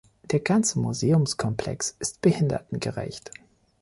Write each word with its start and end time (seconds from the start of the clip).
Der 0.31 0.39
ganze 0.39 0.79
Museumskomplex 0.79 1.95
ist 1.99 2.21
behindertengerecht. 2.21 3.29